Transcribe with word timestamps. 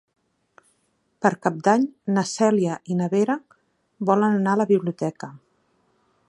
Per 1.25 1.31
Cap 1.47 1.59
d'Any 1.67 1.85
na 2.15 2.23
Cèlia 2.31 2.79
i 2.93 2.97
na 3.03 3.11
Vera 3.13 3.37
volen 4.11 4.39
anar 4.41 4.57
a 4.57 4.61
la 4.63 4.67
biblioteca. 4.73 5.31